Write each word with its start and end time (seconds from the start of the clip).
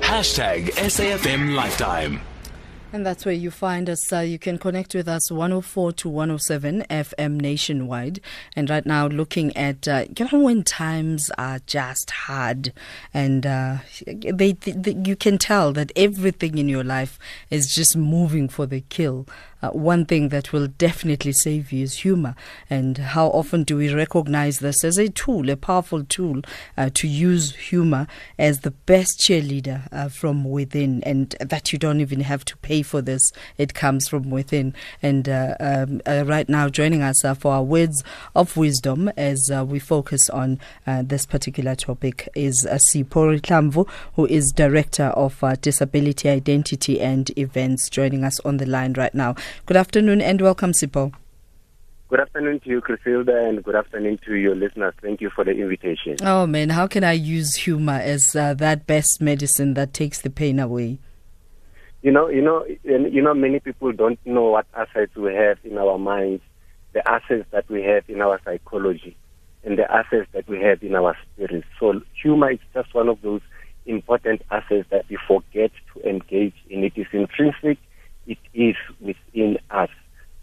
Hashtag 0.00 0.70
SAFM 0.74 1.54
Lifetime. 1.54 2.20
And 2.94 3.04
that's 3.04 3.24
where 3.24 3.34
you 3.34 3.50
find 3.50 3.90
us. 3.90 4.12
Uh, 4.12 4.20
you 4.20 4.38
can 4.38 4.56
connect 4.56 4.94
with 4.94 5.08
us 5.08 5.28
104 5.28 5.90
to 5.94 6.08
107 6.08 6.84
FM 6.88 7.40
nationwide. 7.40 8.20
And 8.54 8.70
right 8.70 8.86
now, 8.86 9.08
looking 9.08 9.56
at, 9.56 9.88
uh, 9.88 10.04
you 10.16 10.28
know, 10.30 10.38
when 10.38 10.62
times 10.62 11.28
are 11.36 11.58
just 11.66 12.12
hard 12.12 12.72
and 13.12 13.44
uh, 13.44 13.78
they, 14.06 14.52
they, 14.52 14.92
you 14.92 15.16
can 15.16 15.38
tell 15.38 15.72
that 15.72 15.90
everything 15.96 16.56
in 16.56 16.68
your 16.68 16.84
life 16.84 17.18
is 17.50 17.74
just 17.74 17.96
moving 17.96 18.48
for 18.48 18.64
the 18.64 18.82
kill 18.82 19.26
uh, 19.64 19.70
one 19.70 20.04
thing 20.04 20.28
that 20.28 20.52
will 20.52 20.66
definitely 20.66 21.32
save 21.32 21.72
you 21.72 21.84
is 21.84 21.98
humor. 21.98 22.34
And 22.68 22.98
how 22.98 23.28
often 23.28 23.64
do 23.64 23.76
we 23.76 23.92
recognize 23.92 24.58
this 24.58 24.84
as 24.84 24.98
a 24.98 25.08
tool, 25.08 25.48
a 25.50 25.56
powerful 25.56 26.04
tool 26.04 26.42
uh, 26.76 26.90
to 26.94 27.08
use 27.08 27.54
humor 27.54 28.06
as 28.38 28.60
the 28.60 28.70
best 28.70 29.20
cheerleader 29.20 29.88
uh, 29.92 30.08
from 30.08 30.44
within, 30.44 31.02
and 31.04 31.34
that 31.40 31.72
you 31.72 31.78
don't 31.78 32.00
even 32.00 32.20
have 32.20 32.44
to 32.46 32.56
pay 32.58 32.82
for 32.82 33.00
this? 33.00 33.32
It 33.56 33.74
comes 33.74 34.08
from 34.08 34.30
within. 34.30 34.74
And 35.02 35.28
uh, 35.28 35.54
um, 35.60 36.00
uh, 36.06 36.24
right 36.26 36.48
now, 36.48 36.68
joining 36.68 37.02
us 37.02 37.24
uh, 37.24 37.34
for 37.34 37.52
our 37.52 37.62
words 37.62 38.02
of 38.34 38.56
wisdom 38.56 39.08
as 39.16 39.50
we 39.66 39.78
focus 39.78 40.28
on 40.30 40.58
this 40.86 41.26
particular 41.26 41.74
topic 41.74 42.28
is 42.34 42.66
uh, 42.66 42.78
Sipho 42.90 43.40
Hlamvu, 43.40 43.88
who 44.16 44.26
is 44.26 44.52
Director 44.52 45.06
of 45.06 45.42
Disability 45.60 46.28
Identity 46.28 47.00
and 47.00 47.30
Events, 47.38 47.88
joining 47.88 48.24
us 48.24 48.40
on 48.40 48.58
the 48.58 48.66
line 48.66 48.92
right 48.94 49.14
now. 49.14 49.34
Good 49.66 49.76
afternoon 49.76 50.20
and 50.20 50.40
welcome, 50.40 50.72
Sipho. 50.72 51.12
Good 52.08 52.20
afternoon 52.20 52.60
to 52.60 52.68
you, 52.68 52.80
Chrisilda, 52.80 53.48
and 53.48 53.64
good 53.64 53.74
afternoon 53.74 54.20
to 54.26 54.34
your 54.34 54.54
listeners. 54.54 54.94
Thank 55.00 55.20
you 55.20 55.30
for 55.30 55.42
the 55.42 55.52
invitation. 55.52 56.16
Oh, 56.22 56.46
man, 56.46 56.68
how 56.68 56.86
can 56.86 57.02
I 57.02 57.12
use 57.12 57.54
humor 57.54 57.94
as 57.94 58.36
uh, 58.36 58.54
that 58.54 58.86
best 58.86 59.20
medicine 59.20 59.74
that 59.74 59.94
takes 59.94 60.20
the 60.20 60.30
pain 60.30 60.60
away? 60.60 60.98
You 62.02 62.12
know, 62.12 62.28
you 62.28 62.42
know, 62.42 62.66
you 62.84 63.22
know, 63.22 63.32
many 63.32 63.58
people 63.58 63.90
don't 63.92 64.18
know 64.26 64.50
what 64.50 64.66
assets 64.74 65.16
we 65.16 65.34
have 65.34 65.58
in 65.64 65.78
our 65.78 65.98
minds, 65.98 66.42
the 66.92 67.08
assets 67.08 67.46
that 67.50 67.68
we 67.70 67.82
have 67.82 68.04
in 68.08 68.20
our 68.20 68.38
psychology, 68.44 69.16
and 69.64 69.78
the 69.78 69.90
assets 69.90 70.28
that 70.32 70.46
we 70.46 70.60
have 70.60 70.82
in 70.82 70.94
our 70.94 71.16
spirit. 71.24 71.64
So, 71.80 72.02
humor 72.22 72.50
is 72.50 72.58
just 72.74 72.94
one 72.94 73.08
of 73.08 73.22
those 73.22 73.40
important 73.86 74.42
assets 74.50 74.86
that 74.90 75.06
we 75.08 75.18
forget 75.26 75.70
to 75.94 76.08
engage 76.08 76.54
in. 76.68 76.84
It 76.84 76.92
is 76.96 77.06
intrinsic 77.12 77.78
it 78.26 78.38
is 78.52 78.76
within 79.00 79.58
us. 79.70 79.90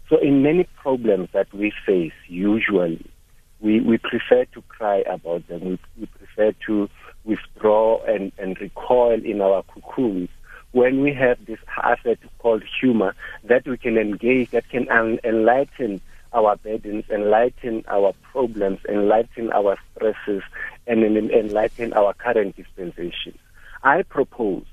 So, 0.08 0.18
in 0.18 0.42
many 0.42 0.64
problems 0.76 1.28
that 1.32 1.52
we 1.52 1.72
face, 1.86 2.12
usually, 2.28 3.04
we, 3.60 3.80
we 3.80 3.98
prefer 3.98 4.44
to 4.52 4.62
cry 4.68 4.98
about 5.08 5.46
them. 5.48 5.60
We, 5.64 5.78
we 6.00 6.06
prefer 6.06 6.52
to 6.66 6.88
withdraw 7.24 8.02
and, 8.04 8.32
and 8.38 8.60
recoil 8.60 9.24
in 9.24 9.40
our 9.40 9.62
cocoons 9.62 10.28
when 10.72 11.02
we 11.02 11.12
have 11.14 11.44
this 11.46 11.58
asset 11.82 12.18
called 12.38 12.64
humor 12.80 13.14
that 13.44 13.66
we 13.66 13.76
can 13.76 13.96
engage, 13.98 14.50
that 14.50 14.68
can 14.68 14.88
enlighten 15.22 16.00
our 16.32 16.56
burdens, 16.56 17.04
enlighten 17.10 17.84
our 17.88 18.14
problems, 18.32 18.78
enlighten 18.88 19.52
our 19.52 19.76
stresses, 19.94 20.42
and 20.86 21.04
enlighten 21.04 21.92
our 21.92 22.14
current 22.14 22.56
dispensations. 22.56 23.38
I 23.82 24.02
propose 24.02 24.64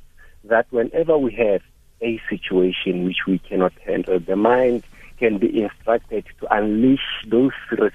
that 0.45 0.67
whenever 0.71 1.17
we 1.17 1.33
have 1.33 1.61
a 2.01 2.21
situation 2.29 3.05
which 3.05 3.25
we 3.27 3.39
cannot 3.39 3.73
handle. 3.85 4.19
The 4.19 4.35
mind 4.35 4.83
can 5.17 5.37
be 5.37 5.61
instructed 5.63 6.25
to 6.39 6.55
unleash 6.55 7.25
those, 7.27 7.51
uh, 7.71 7.89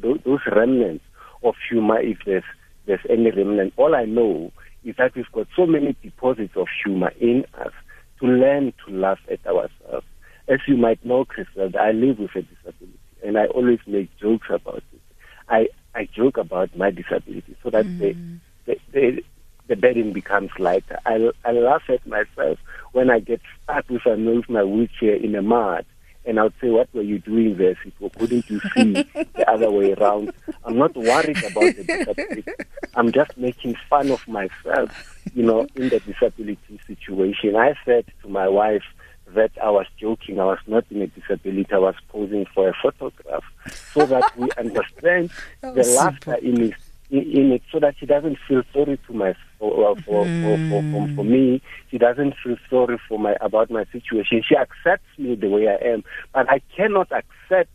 those 0.00 0.40
remnants 0.50 1.04
of 1.42 1.54
humor 1.68 2.00
if 2.00 2.18
there's, 2.24 2.44
there's 2.86 3.04
any 3.08 3.30
remnant. 3.30 3.74
All 3.76 3.94
I 3.94 4.04
know 4.04 4.50
is 4.84 4.96
that 4.96 5.14
we've 5.14 5.30
got 5.32 5.46
so 5.54 5.66
many 5.66 5.94
deposits 6.02 6.56
of 6.56 6.68
humor 6.82 7.12
in 7.20 7.44
us 7.58 7.72
to 8.20 8.26
learn 8.26 8.72
to 8.86 8.92
laugh 8.92 9.20
at 9.30 9.46
ourselves. 9.46 10.06
As 10.48 10.60
you 10.66 10.76
might 10.76 11.04
know, 11.04 11.24
Crystal, 11.24 11.70
I 11.78 11.92
live 11.92 12.18
with 12.18 12.34
a 12.34 12.42
disability 12.42 12.98
and 13.22 13.38
I 13.38 13.46
always 13.46 13.80
make 13.86 14.16
jokes 14.18 14.48
about 14.50 14.82
it. 14.92 15.00
I, 15.48 15.68
I 15.94 16.06
joke 16.06 16.38
about 16.38 16.74
my 16.76 16.90
disability 16.90 17.56
so 17.62 17.70
that 17.70 17.84
mm. 17.84 18.40
the, 18.64 18.78
the, 18.92 19.22
the 19.66 19.76
burden 19.76 20.12
becomes 20.12 20.50
lighter. 20.58 20.98
I, 21.04 21.30
I 21.44 21.52
laugh 21.52 21.82
at 21.88 22.06
myself 22.06 22.58
when 22.92 23.10
I 23.10 23.20
get 23.20 23.40
stuck 23.62 23.88
with, 23.88 24.06
I 24.06 24.16
move 24.16 24.48
my 24.48 24.64
wheelchair 24.64 25.14
in 25.14 25.32
the 25.32 25.42
mud. 25.42 25.84
And 26.26 26.38
I 26.38 26.44
would 26.44 26.54
say, 26.60 26.68
what 26.68 26.92
were 26.94 27.02
you 27.02 27.18
doing 27.18 27.56
there, 27.56 27.76
Sipho? 27.76 28.12
Couldn't 28.18 28.48
you 28.50 28.60
see 28.74 28.92
the 28.92 29.44
other 29.48 29.70
way 29.70 29.94
around? 29.94 30.32
I'm 30.64 30.76
not 30.76 30.94
worried 30.94 31.38
about 31.38 31.74
the 31.76 31.84
disability. 31.86 32.44
I'm 32.94 33.10
just 33.10 33.36
making 33.38 33.76
fun 33.88 34.10
of 34.10 34.26
myself, 34.28 34.90
you 35.34 35.42
know, 35.42 35.66
in 35.74 35.88
the 35.88 35.98
disability 36.00 36.80
situation. 36.86 37.56
I 37.56 37.74
said 37.86 38.04
to 38.22 38.28
my 38.28 38.48
wife 38.48 38.82
that 39.34 39.52
I 39.62 39.70
was 39.70 39.86
joking. 39.98 40.40
I 40.40 40.44
was 40.44 40.58
not 40.66 40.84
in 40.90 41.02
a 41.02 41.06
disability. 41.06 41.72
I 41.72 41.78
was 41.78 41.94
posing 42.08 42.46
for 42.54 42.68
a 42.68 42.74
photograph 42.82 43.44
so 43.92 44.06
that 44.06 44.36
we 44.36 44.50
understand 44.58 45.30
oh, 45.62 45.74
the 45.74 45.84
laughter 45.84 46.34
in 46.34 46.62
it, 46.62 46.74
in 47.10 47.52
it 47.52 47.62
so 47.72 47.80
that 47.80 47.94
she 47.98 48.06
doesn't 48.06 48.38
feel 48.46 48.62
sorry 48.72 48.98
to 49.06 49.12
my 49.12 49.34
for, 49.58 49.90
uh, 49.90 49.94
for, 50.02 50.24
mm. 50.24 50.70
for, 50.70 51.08
for, 51.08 51.14
for, 51.16 51.24
me. 51.24 51.60
She 51.90 51.98
doesn't 51.98 52.34
feel 52.42 52.56
sorry 52.68 52.98
for 53.08 53.18
my 53.18 53.34
about 53.40 53.70
my 53.70 53.84
situation. 53.92 54.42
She 54.48 54.56
accepts 54.56 55.18
me 55.18 55.34
the 55.34 55.48
way 55.48 55.68
I 55.68 55.84
am, 55.84 56.04
but 56.32 56.50
I 56.50 56.60
cannot 56.76 57.08
accept 57.12 57.70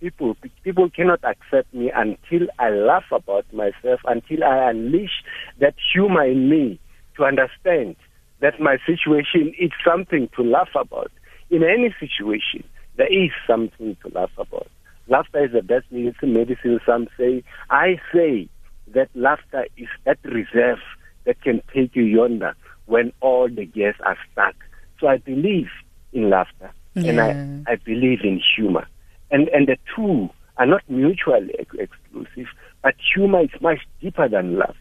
people. 0.00 0.36
People 0.62 0.90
cannot 0.90 1.20
accept 1.24 1.72
me 1.72 1.90
until 1.94 2.48
I 2.58 2.70
laugh 2.70 3.10
about 3.10 3.46
myself, 3.52 4.00
until 4.04 4.44
I 4.44 4.70
unleash 4.70 5.24
that 5.60 5.74
humor 5.92 6.24
in 6.24 6.48
me 6.48 6.78
to 7.16 7.24
understand 7.24 7.96
that 8.40 8.60
my 8.60 8.76
situation 8.84 9.54
is 9.58 9.70
something 9.84 10.28
to 10.36 10.42
laugh 10.42 10.74
about. 10.74 11.10
In 11.50 11.62
any 11.62 11.94
situation, 11.98 12.64
there 12.96 13.12
is 13.12 13.30
something 13.46 13.96
to 14.02 14.08
laugh 14.14 14.30
about. 14.36 14.68
Laughter 15.08 15.44
is 15.44 15.52
the 15.52 15.62
best 15.62 15.86
medicine, 15.90 16.80
some 16.86 17.08
say. 17.18 17.42
I 17.70 18.00
say 18.12 18.48
that 18.94 19.08
laughter 19.14 19.66
is 19.76 19.88
that 20.04 20.18
reserve 20.24 20.78
that 21.24 21.40
can 21.42 21.62
take 21.72 21.94
you 21.94 22.04
yonder 22.04 22.54
when 22.86 23.12
all 23.20 23.48
the 23.48 23.64
gears 23.64 23.96
are 24.04 24.16
stuck. 24.32 24.54
So 25.00 25.08
I 25.08 25.18
believe 25.18 25.68
in 26.12 26.30
laughter 26.30 26.70
yeah. 26.94 27.10
and 27.10 27.20
I, 27.66 27.72
I 27.72 27.76
believe 27.76 28.20
in 28.22 28.40
humor. 28.56 28.86
And, 29.30 29.48
and 29.48 29.66
the 29.66 29.76
two 29.94 30.30
are 30.56 30.66
not 30.66 30.82
mutually 30.88 31.54
ex- 31.58 31.74
exclusive, 31.78 32.46
but 32.82 32.94
humor 33.14 33.42
is 33.42 33.60
much 33.60 33.80
deeper 34.00 34.28
than 34.28 34.58
laughter. 34.58 34.76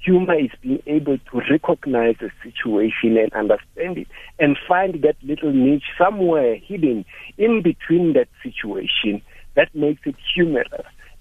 Humor 0.00 0.38
is 0.38 0.50
being 0.60 0.82
able 0.86 1.16
to 1.16 1.40
recognize 1.50 2.16
a 2.20 2.28
situation 2.42 3.16
and 3.16 3.32
understand 3.32 3.96
it 3.96 4.08
and 4.38 4.58
find 4.68 5.00
that 5.02 5.16
little 5.22 5.52
niche 5.52 5.84
somewhere 5.96 6.56
hidden 6.56 7.06
in 7.38 7.62
between 7.62 8.12
that 8.12 8.28
situation 8.42 9.22
that 9.56 9.74
makes 9.74 10.02
it 10.04 10.16
humorous, 10.34 10.68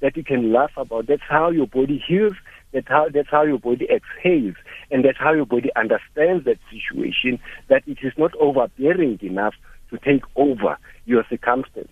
that 0.04 0.16
you 0.16 0.24
can 0.24 0.54
laugh 0.54 0.72
about. 0.78 1.08
That's 1.08 1.24
how 1.28 1.50
your 1.50 1.66
body 1.66 2.04
heals 2.08 2.36
that's 2.74 2.88
how, 2.88 3.08
that's 3.14 3.30
how 3.30 3.44
your 3.44 3.60
body 3.60 3.88
exhales. 3.90 4.56
And 4.92 5.06
that's 5.06 5.20
how 5.20 5.32
your 5.34 5.46
body 5.46 5.70
understands 5.76 6.44
that 6.46 6.58
situation, 6.72 7.40
that 7.70 7.84
it 7.88 8.00
is 8.02 8.14
not 8.18 8.36
overbearing 8.40 9.20
enough 9.22 9.54
to 9.92 10.00
take 10.00 10.24
over 10.36 10.78
your 11.06 11.24
circumstances. 11.30 11.92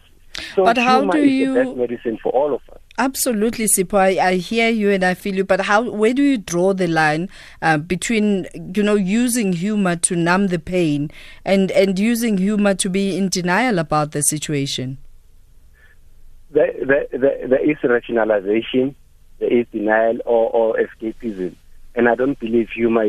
So 0.55 0.63
but 0.63 0.77
how 0.77 1.05
do 1.05 1.23
you 1.23 1.53
the 1.53 1.63
best 1.66 1.77
medicine 1.77 2.17
for 2.21 2.31
all 2.31 2.55
of 2.55 2.61
us? 2.71 2.79
Absolutely, 2.97 3.66
Sipho. 3.66 3.97
I, 3.97 4.29
I, 4.29 4.35
hear 4.35 4.69
you 4.69 4.89
and 4.89 5.03
I 5.03 5.13
feel 5.13 5.35
you. 5.35 5.44
But 5.44 5.61
how? 5.61 5.89
Where 5.89 6.13
do 6.13 6.23
you 6.23 6.38
draw 6.38 6.73
the 6.73 6.88
line 6.88 7.29
uh, 7.61 7.77
between 7.77 8.47
you 8.73 8.81
know 8.81 8.95
using 8.95 9.53
humor 9.53 9.97
to 9.97 10.16
numb 10.16 10.47
the 10.47 10.57
pain 10.57 11.11
and 11.44 11.69
and 11.71 12.00
using 12.00 12.38
humor 12.38 12.73
to 12.75 12.89
be 12.89 13.17
in 13.17 13.27
denial 13.27 13.77
about 13.77 14.13
the 14.13 14.23
situation? 14.23 14.97
There, 16.51 16.73
there, 16.85 17.07
there, 17.12 17.47
there 17.47 17.69
is 17.69 17.78
rationalization 17.84 18.95
there 19.41 19.51
is 19.51 19.67
denial 19.72 20.19
or, 20.25 20.50
or 20.51 20.78
escapism. 20.78 21.56
And 21.94 22.07
I 22.07 22.16
don't 22.16 22.39
believe 22.39 22.69
humor 22.69 23.03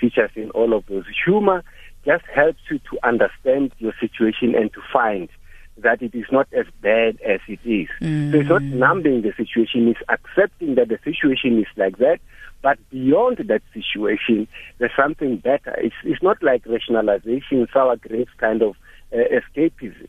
features 0.00 0.30
in 0.34 0.50
all 0.54 0.72
of 0.72 0.86
those. 0.86 1.04
Humor 1.26 1.62
just 2.06 2.24
helps 2.34 2.60
you 2.70 2.78
to 2.78 2.98
understand 3.02 3.72
your 3.78 3.92
situation 4.00 4.54
and 4.54 4.72
to 4.72 4.80
find 4.90 5.28
that 5.76 6.00
it 6.00 6.14
is 6.14 6.24
not 6.30 6.48
as 6.52 6.66
bad 6.80 7.18
as 7.26 7.40
it 7.46 7.60
is. 7.64 7.88
Mm. 8.00 8.32
So 8.32 8.38
it's 8.38 8.48
not 8.48 8.62
mm. 8.62 8.74
numbing 8.74 9.22
the 9.22 9.32
situation, 9.36 9.88
it's 9.88 10.00
accepting 10.08 10.76
that 10.76 10.88
the 10.88 10.98
situation 11.04 11.58
is 11.58 11.66
like 11.76 11.98
that. 11.98 12.20
But 12.62 12.78
beyond 12.90 13.38
that 13.38 13.62
situation, 13.72 14.46
there's 14.78 14.92
something 14.96 15.38
better. 15.38 15.74
It's, 15.78 15.94
it's 16.04 16.22
not 16.22 16.42
like 16.42 16.64
rationalization, 16.66 17.66
sour 17.72 17.96
grapes 17.96 18.32
kind 18.38 18.62
of 18.62 18.76
uh, 19.12 19.16
escapism. 19.16 20.08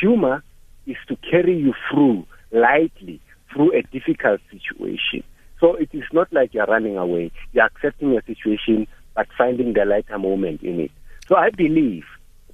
Humor 0.00 0.42
is 0.86 0.96
to 1.08 1.16
carry 1.30 1.56
you 1.56 1.74
through 1.90 2.26
lightly 2.52 3.20
through 3.52 3.76
a 3.76 3.82
difficult 3.82 4.40
situation. 4.50 5.22
So 5.60 5.74
it 5.74 5.90
is 5.92 6.04
not 6.12 6.32
like 6.32 6.54
you're 6.54 6.66
running 6.66 6.96
away. 6.96 7.30
You're 7.52 7.66
accepting 7.66 8.16
a 8.16 8.22
situation, 8.24 8.86
but 9.14 9.28
finding 9.36 9.74
the 9.74 9.84
lighter 9.84 10.18
moment 10.18 10.62
in 10.62 10.80
it. 10.80 10.90
So 11.28 11.36
I 11.36 11.50
believe 11.50 12.04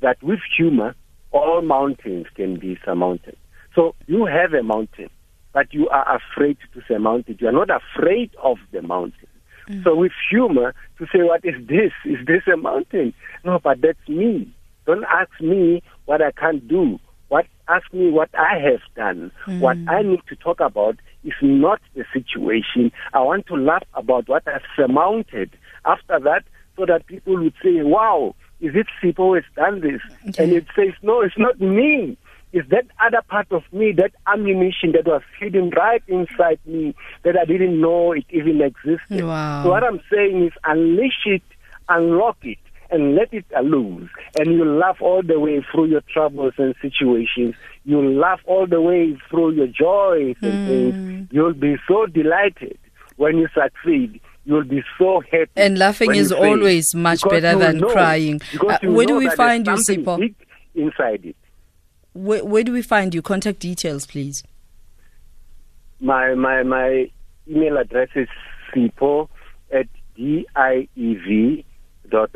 that 0.00 0.22
with 0.22 0.40
humor, 0.56 0.94
all 1.30 1.62
mountains 1.62 2.26
can 2.34 2.58
be 2.58 2.78
surmounted. 2.84 3.36
So 3.74 3.94
you 4.06 4.26
have 4.26 4.52
a 4.52 4.62
mountain, 4.62 5.08
but 5.52 5.72
you 5.72 5.88
are 5.88 6.16
afraid 6.16 6.58
to 6.74 6.82
surmount 6.86 7.28
it. 7.28 7.40
You 7.40 7.48
are 7.48 7.52
not 7.52 7.70
afraid 7.70 8.30
of 8.42 8.58
the 8.72 8.82
mountain. 8.82 9.28
Mm. 9.68 9.84
So 9.84 9.94
with 9.94 10.12
humor 10.30 10.74
to 10.98 11.06
say, 11.12 11.22
what 11.22 11.44
is 11.44 11.54
this? 11.66 11.92
Is 12.04 12.26
this 12.26 12.42
a 12.52 12.56
mountain? 12.56 13.14
No, 13.44 13.58
but 13.58 13.80
that's 13.80 14.08
me. 14.08 14.52
Don't 14.86 15.04
ask 15.04 15.30
me 15.40 15.82
what 16.06 16.22
I 16.22 16.32
can't 16.32 16.66
do. 16.66 16.98
What 17.28 17.46
ask 17.68 17.92
me 17.92 18.10
what 18.10 18.30
I 18.34 18.58
have 18.58 18.80
done. 18.96 19.30
Mm. 19.46 19.60
What 19.60 19.76
I 19.88 20.02
need 20.02 20.22
to 20.28 20.36
talk 20.36 20.60
about 20.60 20.96
is 21.24 21.34
not 21.42 21.80
the 21.94 22.04
situation. 22.12 22.90
I 23.12 23.20
want 23.20 23.46
to 23.48 23.54
laugh 23.54 23.84
about 23.94 24.28
what 24.28 24.46
I've 24.48 24.62
surmounted. 24.74 25.50
After 25.84 26.18
that, 26.20 26.44
so 26.76 26.86
that 26.86 27.06
people 27.06 27.36
would 27.36 27.54
say, 27.62 27.82
"Wow, 27.82 28.34
is 28.60 28.74
it 28.74 28.86
Sipho 29.02 29.16
who 29.16 29.34
has 29.34 29.44
done 29.54 29.80
this?" 29.80 30.00
Okay. 30.28 30.44
And 30.44 30.52
it 30.52 30.66
says, 30.74 30.94
"No, 31.02 31.20
it's 31.20 31.38
not 31.38 31.60
me." 31.60 32.16
is 32.52 32.64
that 32.70 32.86
other 33.04 33.22
part 33.28 33.46
of 33.50 33.62
me, 33.72 33.92
that 33.92 34.12
ammunition 34.26 34.92
that 34.92 35.06
was 35.06 35.22
hidden 35.38 35.70
right 35.70 36.02
inside 36.08 36.58
me 36.64 36.94
that 37.22 37.36
I 37.36 37.44
didn't 37.44 37.80
know 37.80 38.12
it 38.12 38.24
even 38.30 38.60
existed. 38.62 39.24
Wow. 39.24 39.64
So 39.64 39.70
what 39.70 39.84
I'm 39.84 40.00
saying 40.10 40.46
is 40.46 40.52
unleash 40.64 41.26
it, 41.26 41.42
unlock 41.88 42.38
it, 42.42 42.58
and 42.90 43.14
let 43.14 43.32
it 43.32 43.44
loose. 43.62 44.10
And 44.38 44.52
you 44.52 44.64
laugh 44.64 44.98
all 45.00 45.22
the 45.22 45.38
way 45.38 45.64
through 45.70 45.86
your 45.86 46.02
troubles 46.12 46.54
and 46.58 46.74
situations. 46.80 47.54
You 47.84 48.02
laugh 48.02 48.40
all 48.46 48.66
the 48.66 48.80
way 48.80 49.16
through 49.30 49.52
your 49.52 49.66
joys 49.66 50.36
and 50.42 50.52
mm. 50.52 50.66
things. 50.66 51.28
You'll 51.32 51.54
be 51.54 51.76
so 51.86 52.06
delighted 52.06 52.78
when 53.16 53.38
you 53.38 53.48
succeed. 53.54 54.20
You'll 54.44 54.64
be 54.64 54.82
so 54.98 55.20
happy. 55.20 55.50
And 55.56 55.78
laughing 55.78 56.14
is 56.14 56.32
always 56.32 56.94
much 56.94 57.22
better 57.22 57.56
than 57.58 57.78
know, 57.78 57.92
crying. 57.92 58.40
Uh, 58.58 58.78
where 58.82 59.06
do 59.06 59.16
we 59.16 59.28
find 59.30 59.66
you, 59.66 59.74
Sipho? 59.74 60.34
Inside 60.74 61.26
it. 61.26 61.36
Where, 62.14 62.44
where 62.44 62.64
do 62.64 62.72
we 62.72 62.80
find 62.82 63.14
you? 63.14 63.20
Contact 63.20 63.60
details, 63.60 64.06
please. 64.06 64.42
My 66.00 66.34
my 66.34 66.62
my 66.62 67.10
email 67.48 67.76
address 67.76 68.08
is 68.14 68.28
sipo 68.72 69.28
at 69.72 69.86
diev 70.16 70.46
dot 70.46 70.56
org 70.56 70.94
dot 70.94 71.67
za. 72.10 72.28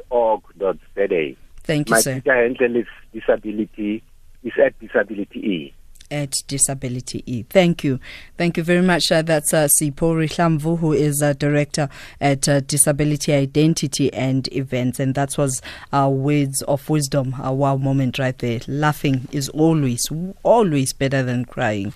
Thank 1.65 1.89
you, 1.89 1.95
my 1.95 2.01
sir. 2.01 2.15
My 2.15 2.21
Twitter 2.21 2.35
handle 2.35 2.77
is 2.77 2.87
disability 3.13 4.03
is 4.43 4.53
at 4.59 4.79
disability 4.81 5.39
e 5.39 5.75
at 6.13 6.43
Disability 6.47 7.25
E. 7.27 7.43
Thank 7.49 7.85
you. 7.85 7.99
Thank 8.37 8.59
you 8.59 8.63
very 8.63 8.83
much. 8.83 9.11
Uh, 9.11 9.23
that's 9.23 9.55
uh, 9.55 9.67
Sipho 9.81 10.15
Rihlamvu, 10.15 10.79
who 10.79 10.93
is 10.93 11.23
a 11.23 11.35
director 11.35 11.89
at 12.21 12.49
uh, 12.49 12.61
Disability 12.61 13.33
Identity 13.33 14.13
and 14.13 14.47
Events. 14.53 15.01
And 15.01 15.15
that 15.15 15.39
was 15.39 15.63
our 15.93 16.11
words 16.11 16.63
of 16.63 16.89
wisdom, 16.91 17.35
our 17.39 17.55
wow 17.55 17.77
moment 17.77 18.19
right 18.19 18.37
there. 18.39 18.61
Laughing 18.69 19.27
is 19.33 19.49
always, 19.49 20.07
always 20.43 20.93
better 20.93 21.23
than 21.23 21.47
crying. 21.47 21.95